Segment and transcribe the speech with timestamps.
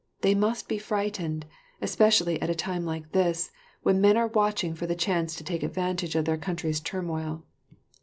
[0.21, 1.45] They must be frightened;
[1.79, 3.51] especially at a time like this,
[3.83, 7.45] when men are watching for the chance to take advantage of their country's turmoil.